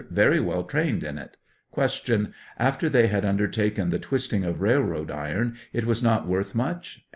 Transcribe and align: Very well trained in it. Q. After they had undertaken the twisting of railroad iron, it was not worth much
Very 0.09 0.39
well 0.39 0.63
trained 0.63 1.03
in 1.03 1.19
it. 1.19 1.37
Q. 1.75 2.33
After 2.57 2.89
they 2.89 3.05
had 3.05 3.23
undertaken 3.23 3.91
the 3.91 3.99
twisting 3.99 4.43
of 4.43 4.59
railroad 4.59 5.11
iron, 5.11 5.57
it 5.73 5.85
was 5.85 6.01
not 6.01 6.25
worth 6.27 6.55
much 6.55 7.05